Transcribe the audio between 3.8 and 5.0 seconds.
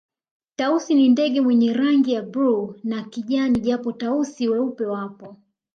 Tausi weupe